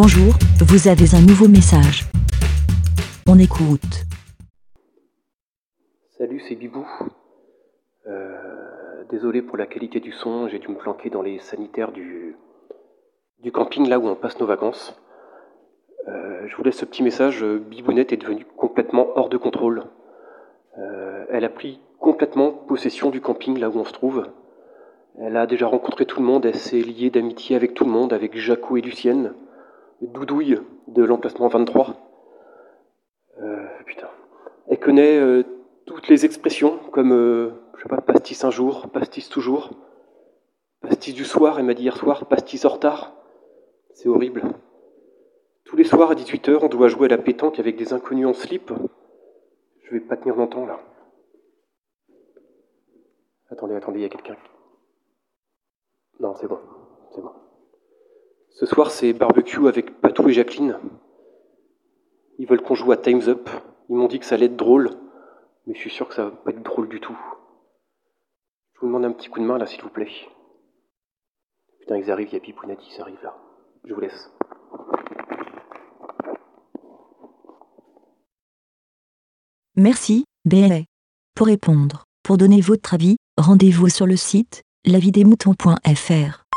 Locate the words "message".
1.48-2.04, 17.02-17.44